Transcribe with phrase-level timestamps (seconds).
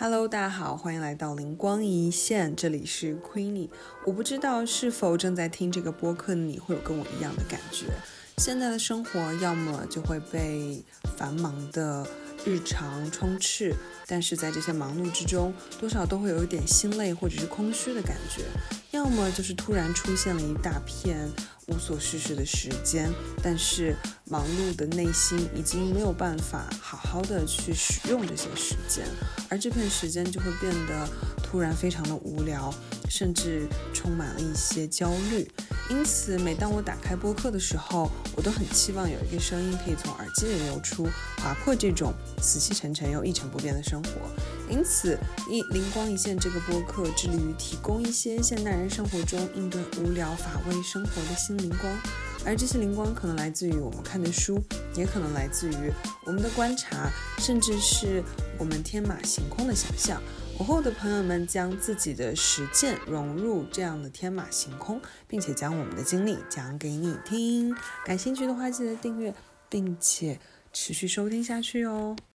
[0.00, 3.68] Hello，大家好，欢迎来到灵光一现，这里是 Queenie。
[4.06, 7.86] 我不知道是否正在听这个播客的你会有跟我一样的感觉。
[8.36, 10.84] 现在的生活要么就会被
[11.16, 12.06] 繁忙的
[12.46, 13.74] 日常充斥，
[14.06, 18.44] 但是在这些忙碌之中，多少都会有一点心累或者是空虚的感觉；
[18.92, 21.30] 要么就是突然出现了一大片
[21.66, 23.12] 无所事事的时间，
[23.42, 23.94] 但是
[24.24, 29.04] 忙碌的内心已经没有办法好好的去使用这些时间，
[29.50, 31.06] 而这片时间就会变得
[31.42, 32.72] 突然非常的无聊，
[33.10, 35.46] 甚至充满了一些焦虑。
[35.90, 44.10] 因此，每当我打开播客的时候，我都很期望有一个声音可以从耳机里流出，划破这种死气沉沉又一成不变的生活。
[44.68, 51.90] 因此，一灵光一现这个播客致力于提供一些现代人生活中应对无聊乏味生活的新灵光，
[52.44, 54.62] 而这些灵光可能来自于我们看的书，
[54.94, 55.92] 也可能来自于
[56.26, 58.22] 我们的观察，甚至是
[58.58, 60.20] 我们天马行空的想象。
[60.58, 67.72] 午后的朋友们将自己的实践融入这样的天马行空，并且将我们的经历讲给你听。
[68.04, 69.32] 感兴趣的话，记得订阅，
[69.68, 70.40] 并且
[70.72, 72.16] 持续收听下去哦。